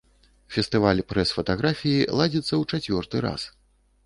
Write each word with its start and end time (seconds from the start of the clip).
Фестываль 0.53 1.01
прэс-фатаграфіі 1.13 2.09
ладзіцца 2.21 2.49
ў 2.61 2.79
чацвёрты 2.79 3.23
раз. 3.29 3.41